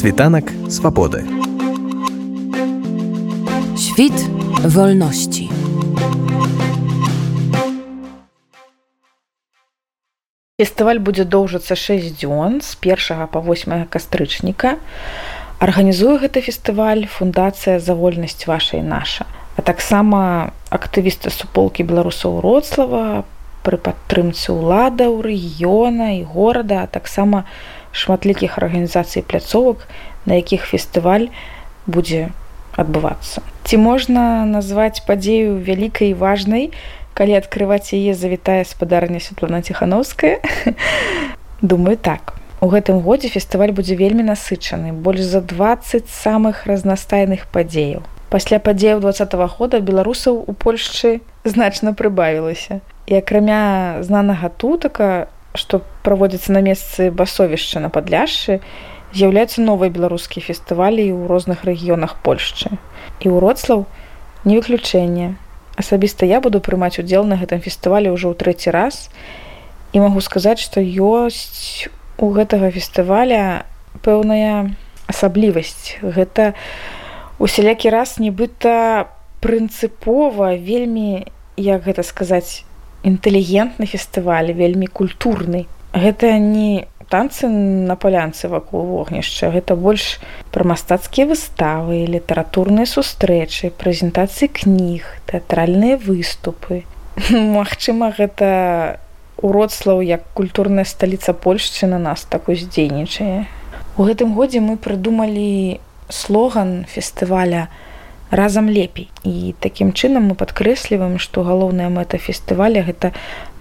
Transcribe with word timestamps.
Світанак 0.00 0.52
свабоды. 0.70 1.28
Świt 3.76 4.16
wolności. 4.64 5.50
Фестываль 10.56 11.04
будзе 11.04 11.28
доўжыцца 11.28 11.76
6 11.76 12.16
дзён 12.16 12.64
з 12.64 12.80
1 12.80 13.28
па 13.28 13.44
8 13.44 13.84
кастрычніка. 13.92 14.80
Арганізуе 15.60 16.16
гэты 16.16 16.40
фестываль 16.40 17.04
фундацыя 17.04 17.76
за 17.76 17.92
вольнасць 17.92 18.48
вашай 18.48 18.80
наша. 18.80 19.28
А 19.56 19.60
таксама 19.60 20.56
актывісты 20.72 21.28
суполкі 21.28 21.84
беларусаў 21.84 22.40
Роцлава 22.40 23.28
пры 23.60 23.76
падтрымцы 23.76 24.48
ўладаў 24.48 25.20
рэгіёна 25.20 26.16
і 26.16 26.24
горада, 26.24 26.84
а 26.84 26.86
таксама 26.88 27.44
шматлікіх 27.92 28.58
арганізацый 28.58 29.22
пляцовак, 29.22 29.88
на 30.26 30.34
якіх 30.38 30.66
фестываль 30.66 31.28
будзе 31.86 32.30
адбывацца. 32.76 33.42
Ці 33.64 33.76
можна 33.76 34.44
назваць 34.46 35.02
падзею 35.06 35.58
вялікай 35.58 36.14
важнай, 36.14 36.70
калі 37.14 37.36
адкрываць 37.36 37.92
яе 37.92 38.14
завітая 38.14 38.64
спадарня 38.64 39.20
Святлана 39.20 39.62
Ціхановская. 39.62 40.40
Думаю 41.60 41.96
так. 41.96 42.34
У 42.60 42.68
гэтым 42.68 43.00
годзе 43.00 43.28
фестываль 43.32 43.72
будзе 43.72 43.96
вельмі 43.96 44.22
насычаны, 44.22 44.92
больш 44.92 45.24
за 45.24 45.40
20 45.40 46.08
самых 46.08 46.66
разнастайных 46.68 47.48
падзеяў. 47.48 48.04
Пасля 48.30 48.58
падзеяў 48.60 49.00
два 49.00 49.10
-го 49.10 49.48
года 49.58 49.80
беларусаў 49.80 50.44
у 50.46 50.52
Польшчы 50.52 51.20
значна 51.44 51.92
прыбавілася. 51.92 52.80
І 53.06 53.16
акрамя 53.16 53.96
знанага 54.02 54.48
тутака, 54.48 55.26
што 55.54 55.82
праводзіцца 56.02 56.52
на 56.52 56.62
месцы 56.62 57.10
басовішча 57.10 57.80
на 57.80 57.90
падляшшы, 57.90 58.60
з'яўляюцца 59.14 59.62
новыя 59.62 59.90
беларускія 59.90 60.44
фестывалі 60.44 61.02
ў 61.10 61.26
розных 61.26 61.66
рэгіёнах 61.66 62.22
Польшчы. 62.22 62.78
І 63.20 63.34
ўроцлаў 63.34 63.86
не 64.44 64.56
выключэнне. 64.58 65.34
Асабіста 65.76 66.26
я 66.26 66.40
буду 66.40 66.60
прымаць 66.60 66.98
удзел 67.02 67.24
на 67.24 67.40
гэтым 67.40 67.60
фестывалі 67.64 68.14
ўжо 68.14 68.30
ў 68.30 68.38
трэці 68.38 68.70
раз 68.70 69.10
і 69.92 70.04
магу 70.04 70.22
сказаць, 70.22 70.62
што 70.62 70.78
ёсць 70.78 71.90
у 72.20 72.30
гэтага 72.30 72.70
фестываля 72.70 73.66
пэўная 74.06 74.70
асаблівасць. 75.10 75.98
Гэта 76.04 76.54
усялякі 77.42 77.90
раз 77.90 78.22
нібыта 78.22 79.10
прынцыпова 79.42 80.54
вельмі 80.54 81.26
як 81.56 81.82
гэта 81.88 82.06
сказаць 82.06 82.62
інтэлігентны 83.02 83.86
фестываль 83.86 84.52
вельмі 84.52 84.86
культурны. 84.86 85.66
Гэта 85.92 86.38
не 86.38 86.86
танцы 87.10 87.48
на 87.48 87.96
палянцы 87.96 88.48
вакол 88.48 88.86
вогнішча 88.86 89.50
гэта 89.50 89.74
больш 89.74 90.22
пра 90.54 90.64
мастацкія 90.64 91.26
выставы 91.26 92.06
літаратурныя 92.06 92.86
сустрэчы 92.86 93.74
прэзентацыі 93.74 94.48
кніг 94.62 95.10
тэатральныя 95.26 95.98
выступы 95.98 96.86
Магчыма 97.58 98.14
гэта 98.14 99.00
уродслаў 99.42 100.06
як 100.06 100.22
культурная 100.38 100.86
сталіца 100.86 101.34
польшчы 101.34 101.90
на 101.90 101.98
нас 101.98 102.22
так 102.22 102.46
уздзейнічае 102.46 103.50
у 103.98 104.06
гэтым 104.06 104.38
годзе 104.38 104.62
мы 104.62 104.78
прыдумалі 104.78 105.82
слоган 106.08 106.86
фестываля 106.86 107.66
разам 108.30 108.70
лепей. 108.70 109.10
І 109.24 109.54
такім 109.60 109.92
чынам 109.92 110.30
мы 110.30 110.34
падкрэсліваем 110.34 111.18
што 111.18 111.42
галоўная 111.42 111.90
мэта 111.90 112.18
фестываля 112.18 112.82
гэта 112.86 113.12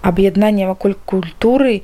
аб'яднанне 0.02 0.68
ваколь 0.70 0.96
культуры 1.06 1.82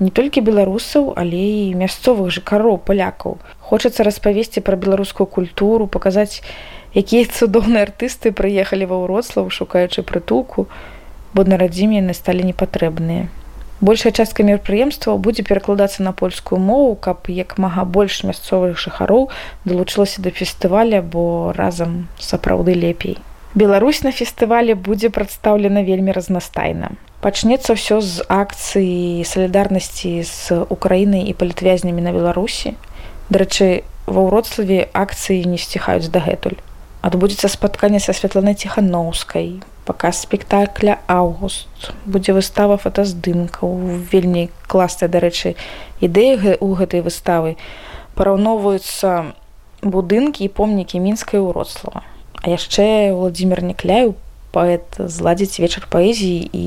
не 0.00 0.10
толькі 0.10 0.40
беларусаў 0.46 1.12
але 1.16 1.70
і 1.70 1.74
мясцовых 1.74 2.30
жыхароў 2.32 2.78
палякаў. 2.80 3.38
Хочацца 3.60 4.04
распавесці 4.08 4.64
пра 4.64 4.76
беларускую 4.76 5.26
культуру 5.26 5.86
паказаць 5.86 6.40
якія 6.96 7.28
цудоўныя 7.28 7.84
артысты 7.84 8.32
прыехалі 8.32 8.88
ва 8.88 9.04
ўроцлаў 9.04 9.52
шукаючы 9.52 10.02
прытулку 10.02 10.68
бо 11.34 11.44
на 11.44 11.60
радзіме 11.60 12.00
яны 12.00 12.16
сталі 12.16 12.48
непатрэбныя 12.48 13.28
большая 13.80 14.12
частка 14.12 14.42
мерапрыемства 14.42 15.16
будзе 15.16 15.42
перакладацца 15.42 16.02
на 16.02 16.12
польскую 16.12 16.58
мову 16.58 16.94
каб 16.96 17.28
як 17.28 17.58
мага 17.58 17.84
больш 17.84 18.24
мясцовых 18.24 18.78
жыхароў 18.78 19.30
далучылася 19.64 20.22
да 20.22 20.30
фестываля 20.30 21.02
бо 21.02 21.52
разам 21.52 22.08
сапраўды 22.18 22.74
лепей. 22.74 23.18
Беларусь 23.54 24.02
на 24.02 24.12
фестывале 24.12 24.74
будзе 24.74 25.10
прадстаўлена 25.10 25.82
вельмі 25.82 26.12
разнастайна. 26.12 26.92
Пачнецца 27.20 27.74
ўсё 27.74 27.98
з 27.98 28.22
акцыі 28.28 29.24
салідарнасці 29.26 30.22
з 30.22 30.62
украінай 30.70 31.26
і 31.26 31.34
палітвязнямі 31.34 32.02
на 32.04 32.12
беларусі. 32.14 32.76
Дарэчы 33.32 33.82
ва 34.06 34.20
ўроцлаве 34.28 34.86
акцыі 34.92 35.42
не 35.48 35.58
сціхаюць 35.58 36.12
дагэтуль. 36.14 36.60
Адбудзецца 37.02 37.50
спатканне 37.50 37.98
са 37.98 38.14
святланай 38.14 38.54
ціханаўскай 38.54 39.58
паказ 39.88 40.20
спектакля 40.28 41.00
август 41.08 41.90
будзе 42.04 42.36
выстава 42.36 42.76
фотаздымкаў. 42.76 44.04
Вельмі 44.12 44.52
класная 44.68 45.08
дарэчы 45.08 45.56
ідэя 46.04 46.60
у 46.60 46.76
гэтай 46.76 47.00
выставы. 47.00 47.56
Параўноўваюцца 48.14 49.32
будынкі 49.80 50.44
і 50.44 50.52
помнікі 50.52 51.00
мінскай 51.00 51.40
уроцлава 51.40 52.04
а 52.42 52.50
яшчэ 52.50 53.12
владимир 53.14 53.62
некляю 53.62 54.14
паэт 54.54 54.98
зладзіць 54.98 55.58
вечар 55.58 55.86
паэзіі 55.90 56.48
і 56.52 56.66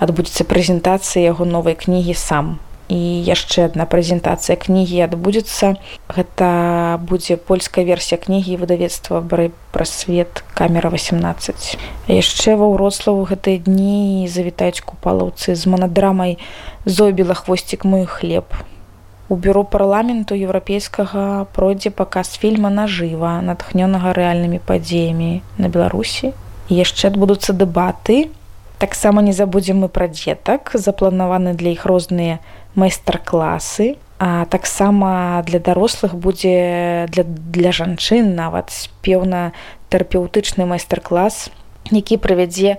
адбудзецца 0.00 0.48
прэзентацыя 0.48 1.22
яго 1.30 1.44
новай 1.48 1.76
кнігі 1.76 2.16
сам 2.16 2.56
і 2.88 3.00
яшчэ 3.26 3.66
адна 3.70 3.86
прэзентацыя 3.86 4.56
кнігі 4.56 5.02
адбудзецца. 5.08 5.74
Гэта 6.12 6.48
будзе 7.02 7.36
польская 7.36 7.84
версія 7.84 8.20
кнігі 8.20 8.60
выдавецтва 8.62 9.20
бары 9.20 9.50
пра 9.72 9.84
свет 9.84 10.44
камера 10.54 10.90
18 10.90 11.76
яшчэ 12.08 12.56
ва 12.56 12.70
ўрославу 12.72 13.26
гэтыя 13.26 13.58
дні 13.66 14.30
завітаюць 14.30 14.80
купалаўцы 14.80 15.58
з 15.58 15.66
манадрамай 15.66 16.38
зобіла 16.86 17.34
хвосцік 17.34 17.84
мой 17.84 18.06
хлеб 18.06 18.46
у 19.28 19.34
бюро 19.34 19.64
парламенту 19.64 20.34
еўрапейскага 20.38 21.46
пройдзе 21.52 21.90
паказ 21.90 22.38
фільма 22.38 22.70
нажыва 22.70 23.42
натхнёнага 23.42 24.14
рэальнымі 24.14 24.62
падзеямі 24.62 25.42
на 25.58 25.66
беларусі. 25.68 26.30
Яшчэ 26.70 27.10
адбудуцца 27.10 27.50
дэбаты 27.50 28.30
таксама 28.78 29.22
не 29.22 29.32
забудзем 29.32 29.84
мы 29.84 29.88
пра 29.88 30.08
дзетак. 30.08 30.70
Запланаваны 30.74 31.54
для 31.54 31.72
іх 31.72 31.86
розныя 31.86 32.40
майстар-класы 32.74 33.96
а 34.18 34.46
таксама 34.46 35.42
для 35.44 35.60
дарослых 35.60 36.14
будзе 36.14 37.06
для, 37.12 37.24
для 37.24 37.72
жанчын 37.72 38.34
нават 38.34 38.72
спеўна 38.72 39.52
тэрапеўтычны 39.92 40.64
майстар-клас 40.64 41.50
які 41.90 42.16
правядзе 42.16 42.78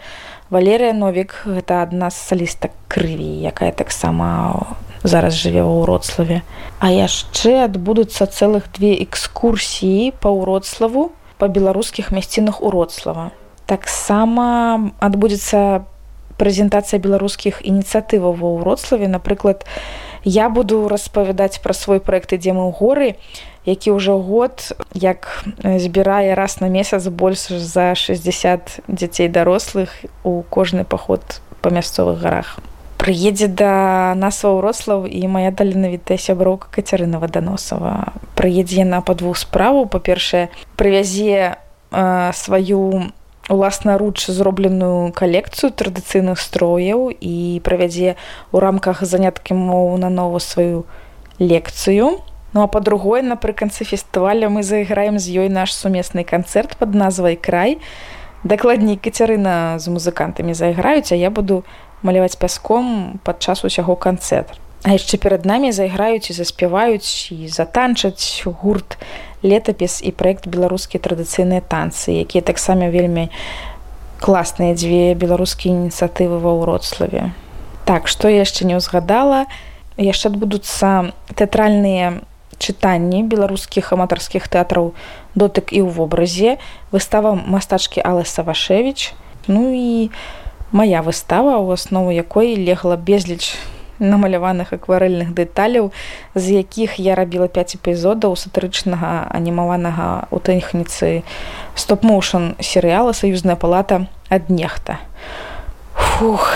валерыя 0.49 0.93
новік. 0.93 1.45
Гэта 1.45 1.83
адна 1.83 2.09
з 2.09 2.17
салістак 2.17 2.73
крыві 2.87 3.29
якая 3.45 3.71
таксама 3.71 4.65
зараз 5.03 5.37
жыве 5.37 5.61
ў 5.61 5.85
уроцлаве. 5.85 6.41
А 6.79 6.91
яшчэ 6.91 7.69
адбудуцца 7.69 8.25
цэлых 8.25 8.67
две 8.73 8.97
экскурсіі 9.05 10.17
па 10.19 10.33
ўроцлаву 10.33 11.13
па 11.37 11.47
беларускіх 11.47 12.09
мясцінах 12.11 12.65
уроцлава 12.65 13.31
таксама 13.67 14.91
адбудзецца 14.99 15.85
прэзентацыя 16.37 17.01
беларускіх 17.01 17.61
ініцыятываў 17.65 18.33
ва 18.39 18.49
ўроцлаве 18.61 19.11
напрыклад 19.11 19.65
я 20.23 20.49
буду 20.49 20.87
распавядаць 20.87 21.59
пра 21.61 21.73
свой 21.73 21.99
проект 21.99 22.33
ідзе 22.33 22.53
мы 22.55 22.69
ў 22.69 22.73
горы 22.73 23.09
які 23.67 23.91
ўжо 23.91 24.19
год 24.23 24.71
як 24.93 25.43
збірае 25.59 26.33
раз 26.35 26.61
на 26.63 26.71
месяц 26.71 27.03
больш 27.11 27.51
за 27.51 27.95
60 27.95 28.79
дзяцей 28.87 29.27
дарослых 29.27 29.91
у 30.23 30.41
кожны 30.43 30.85
паход 30.85 31.41
па 31.61 31.69
мясцовых 31.69 32.19
гарах. 32.23 32.59
Прыедзе 32.97 33.51
да 33.51 34.15
нас 34.15 34.39
ўрослаў 34.43 35.03
і 35.05 35.27
моя 35.27 35.51
таленавітая 35.51 36.17
сяброўка 36.17 36.71
кацярына 36.71 37.19
ваданосава 37.19 38.15
прыедзе 38.39 38.87
яна 38.87 39.03
па 39.03 39.13
двух 39.19 39.37
справаў. 39.37 39.91
Па-першае 39.91 40.47
прывязе 40.79 41.59
э, 41.91 42.31
сваю 42.33 43.11
уласнаруч 43.49 44.27
зробленую 44.27 45.11
калекцыю 45.13 45.71
традыцыйных 45.71 46.39
строяў 46.39 47.09
і 47.11 47.61
правядзе 47.63 48.15
ў 48.51 48.57
рамках 48.59 49.03
заняткі 49.03 49.55
мову 49.55 49.97
на 49.97 50.09
нову 50.09 50.39
сваю 50.39 50.85
лекцыю. 51.39 52.19
Ну 52.53 52.63
а 52.63 52.67
па-другое, 52.67 53.21
напрыканцы 53.21 53.83
фестываля 53.83 54.49
мы 54.49 54.63
зайграем 54.63 55.19
з 55.19 55.31
ёй 55.31 55.49
наш 55.49 55.71
сумесны 55.71 56.23
канцэрт 56.23 56.77
под 56.77 56.95
назвай 56.95 57.35
край. 57.35 57.79
Дакладней 58.43 58.97
кацярына 58.97 59.79
з 59.79 59.89
музыкантамі 59.89 60.53
зайграюць, 60.53 61.11
а 61.11 61.15
я 61.15 61.29
буду 61.31 61.63
маляваць 62.03 62.37
пяском 62.37 63.19
падчас 63.23 63.63
усяго 63.63 63.95
канцэрт. 63.95 64.66
А 64.83 64.93
яшчэ 64.93 65.17
перад 65.17 65.45
намі 65.45 65.71
зайграюць 65.71 66.29
і 66.29 66.37
заспяваюць 66.37 67.33
і 67.33 67.47
затанчаць 67.47 68.45
гурт 68.45 68.97
летапіс 69.41 70.01
і 70.01 70.13
праект 70.13 70.47
беларускія 70.47 71.01
традыцыйныя 71.01 71.61
танцы 71.61 72.13
якія 72.21 72.45
таксама 72.45 72.89
вельмі 72.93 73.29
класныя 74.21 74.77
дзве 74.77 75.13
беларускія 75.13 75.73
ініцыятывы 75.73 76.39
ва 76.41 76.53
ўроцлаве 76.61 77.33
так 77.87 78.11
што 78.11 78.27
яшчэ 78.27 78.67
не 78.67 78.75
ўзгадала? 78.75 79.47
Яшчэ 79.95 80.29
адбудуцца 80.29 81.15
тэатральныя 81.31 82.19
чытанні 82.59 83.23
беларускіх 83.23 83.93
аматарскіх 83.95 84.51
тэатраў 84.51 84.91
дотык 85.37 85.71
і 85.71 85.85
ў 85.85 85.89
вобразе 85.95 86.51
выстава 86.91 87.37
мастачкі 87.37 88.03
Аллы 88.03 88.27
Савашевич 88.27 89.15
Ну 89.47 89.71
і 89.71 90.11
моя 90.71 91.01
выстава 91.01 91.57
у 91.63 91.71
аснову 91.71 92.11
якой 92.11 92.59
легла 92.59 92.97
безліч 92.97 93.55
намаляваных 93.99 94.73
акварэльных 94.73 95.33
дэталяў 95.33 95.91
з 96.35 96.61
якіх 96.61 96.99
я 96.99 97.15
рабіла 97.15 97.47
5 97.47 97.81
эпізодаў 97.81 98.37
сатырычнага 98.37 99.27
анімаванага 99.33 100.27
у 100.31 100.39
тэхніцы 100.39 101.23
стоп-моушен 101.75 102.55
серыяла 102.59 103.13
саюзная 103.13 103.55
палата 103.55 104.07
ад 104.29 104.49
нехта 104.49 104.99
Фух. 105.97 106.53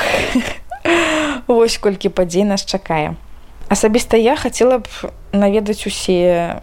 Вось 1.47 1.77
колькі 1.77 2.09
падзей 2.09 2.45
нас 2.45 2.65
чакае. 2.65 3.17
Асабіста 3.69 4.17
я 4.17 4.35
хацела 4.35 4.81
б 4.81 4.87
наведаць 5.33 5.85
усе 5.85 6.61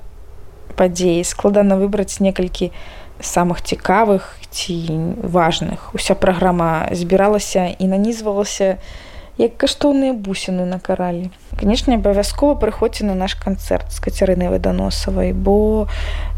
падзеі. 0.79 1.23
Складана 1.27 1.79
выбраць 1.79 2.23
некалькі 2.23 2.71
самых 3.19 3.63
цікавых 3.63 4.39
ці 4.51 4.79
важных. 5.23 5.91
Уся 5.95 6.15
праграма 6.15 6.87
збіралася 6.95 7.75
і 7.79 7.85
нанізвалася 7.87 8.79
на 8.79 9.09
як 9.39 9.57
каштоўныя 9.57 10.13
бусіны 10.13 10.67
на 10.67 10.83
каралі. 10.83 11.31
Канечне, 11.55 11.95
абавязкова 11.97 12.59
прыходзьце 12.59 13.07
на 13.07 13.15
наш 13.15 13.39
канцэрт 13.39 13.95
з 13.95 14.03
кацярынай 14.03 14.51
ваданосавай, 14.51 15.33
бо 15.33 15.87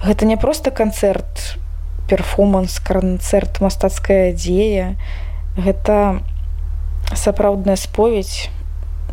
гэта 0.04 0.28
не 0.28 0.36
проста 0.36 0.70
канцэрт, 0.70 1.56
перформанс, 2.12 2.76
канцэрт, 2.78 3.60
мастацкая 3.64 4.36
дзея. 4.36 5.00
Гэта 5.56 6.20
сапраўдная 7.16 7.76
споведь, 7.80 8.50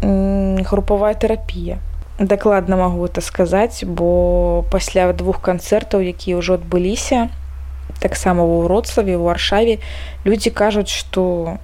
групавая 0.02 1.16
тэрапія. 1.16 1.80
Дакладна 2.20 2.78
магу 2.78 3.06
это 3.06 3.22
сказаць, 3.22 3.84
бо 3.86 4.66
пасля 4.72 5.14
двух 5.14 5.40
канцэртаў, 5.40 6.02
якія 6.02 6.38
ўжо 6.38 6.58
адбыліся, 6.58 7.30
таксама 8.02 8.44
ва 8.44 8.66
ўроцлаве, 8.66 9.16
у 9.18 9.30
аршаве 9.30 9.80
людзі 10.26 10.50
кажуць, 10.50 10.90
што 10.90 11.58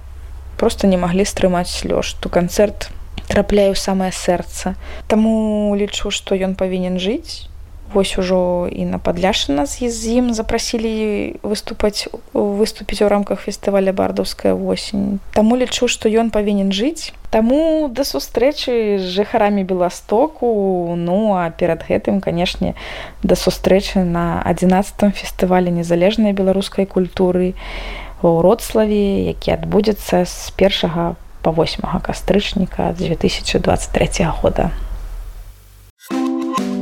просто 0.56 0.86
не 0.86 0.96
маглі 0.96 1.24
стрымаць 1.24 1.70
слёж 1.70 2.14
то 2.20 2.28
канцэрт 2.28 2.90
трапляе 3.28 3.72
ў 3.72 3.78
самае 3.78 4.12
сэрца. 4.12 4.76
Таму 5.08 5.72
лічу 5.74 6.12
што 6.12 6.36
ён 6.36 6.54
павінен 6.54 7.00
жыць. 7.00 7.48
Вось 7.94 8.18
ужо 8.18 8.66
і 8.66 8.90
на 8.90 8.98
падляшы 8.98 9.54
нас 9.54 9.78
з 9.78 10.02
ім 10.18 10.34
запрасілі 10.34 11.38
выступаць 11.46 12.10
выступіць 12.34 13.06
у 13.06 13.08
рамках 13.08 13.38
фестываля 13.46 13.94
бардаўская 13.94 14.54
восень 14.58 15.22
Таму 15.30 15.54
лічу 15.54 15.86
што 15.86 16.10
ён 16.10 16.34
павінен 16.34 16.74
жыць. 16.74 17.14
Таму 17.30 17.86
да 17.90 18.02
сустрэчы 18.02 18.98
з 18.98 19.06
жыхарамі 19.14 19.62
беластоку 19.62 20.94
ну 20.98 21.38
а 21.38 21.50
перад 21.54 21.86
гэтым 21.86 22.18
канешне 22.18 22.74
да 23.22 23.38
сустрэчы 23.38 24.02
на 24.02 24.42
11 24.42 25.14
фестывалі 25.14 25.70
незалежнай 25.70 26.34
беларускай 26.34 26.86
культуры. 26.86 27.54
і 27.54 28.03
ва 28.24 28.30
ўродславе 28.40 29.28
які 29.36 29.52
адбудзецца 29.60 30.24
з 30.24 30.48
першага 30.56 31.12
па 31.44 31.52
8 31.52 31.84
кастрычніка 32.00 32.96
2023 32.96 34.32
года 34.40 34.72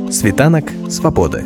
світанак 0.07 0.71
свабоды 0.87 1.43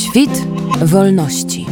Świt 0.00 0.34
wolności. 0.82 1.69